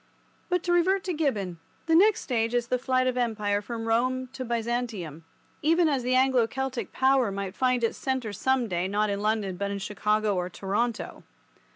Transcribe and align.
But 0.49 0.63
to 0.63 0.71
revert 0.71 1.03
to 1.03 1.13
Gibbon: 1.13 1.59
the 1.85 1.93
next 1.93 2.21
stage 2.21 2.55
is 2.55 2.69
the 2.69 2.79
flight 2.79 3.05
of 3.05 3.17
Empire 3.17 3.61
from 3.61 3.85
Rome 3.85 4.29
to 4.33 4.43
Byzantium, 4.43 5.25
even 5.61 5.87
as 5.87 6.01
the 6.01 6.15
Anglo 6.15 6.47
Celtic 6.47 6.91
power 6.91 7.31
might 7.31 7.53
find 7.53 7.83
its 7.83 7.99
centre 7.99 8.33
some 8.33 8.67
day 8.67 8.87
not 8.87 9.11
in 9.11 9.21
London 9.21 9.57
but 9.57 9.69
in 9.69 9.77
Chicago 9.77 10.35
or 10.35 10.49
Toronto. 10.49 11.23